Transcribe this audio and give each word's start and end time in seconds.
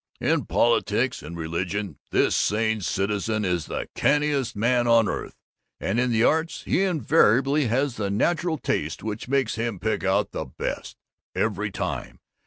"'In 0.19 0.45
politics 0.45 1.21
and 1.21 1.37
religion 1.37 1.99
this 2.09 2.35
Sane 2.35 2.81
Citizen 2.81 3.45
is 3.45 3.67
the 3.67 3.87
canniest 3.93 4.55
man 4.55 4.87
on 4.87 5.07
earth; 5.07 5.35
and 5.79 5.99
in 5.99 6.09
the 6.09 6.23
arts 6.23 6.63
he 6.63 6.81
invariably 6.83 7.67
has 7.67 7.99
a 7.99 8.09
natural 8.09 8.57
taste 8.57 9.03
which 9.03 9.27
makes 9.27 9.57
him 9.57 9.77
pick 9.79 10.03
out 10.03 10.31
the 10.31 10.45
best, 10.45 10.97
every 11.35 11.69
time. 11.69 12.19